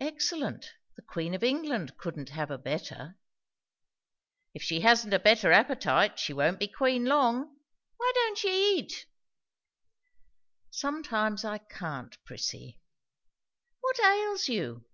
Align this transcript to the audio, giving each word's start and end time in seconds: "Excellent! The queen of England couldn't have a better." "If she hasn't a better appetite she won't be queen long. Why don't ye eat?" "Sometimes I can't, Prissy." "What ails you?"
"Excellent! 0.00 0.72
The 0.96 1.02
queen 1.02 1.34
of 1.34 1.44
England 1.44 1.96
couldn't 1.98 2.30
have 2.30 2.50
a 2.50 2.58
better." 2.58 3.16
"If 4.52 4.60
she 4.60 4.80
hasn't 4.80 5.14
a 5.14 5.20
better 5.20 5.52
appetite 5.52 6.18
she 6.18 6.32
won't 6.32 6.58
be 6.58 6.66
queen 6.66 7.04
long. 7.04 7.60
Why 7.96 8.10
don't 8.12 8.42
ye 8.42 8.72
eat?" 8.74 9.06
"Sometimes 10.70 11.44
I 11.44 11.58
can't, 11.58 12.18
Prissy." 12.24 12.80
"What 13.80 14.00
ails 14.00 14.48
you?" 14.48 14.84